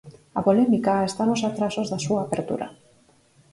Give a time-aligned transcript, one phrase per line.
[0.39, 2.67] A polémica está nos atrasos da súa apertura.